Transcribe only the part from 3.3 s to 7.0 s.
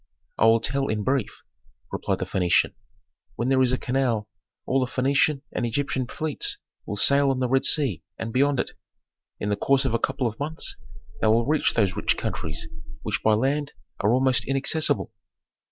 "When there is a canal all the Phœnician and Egyptian fleets will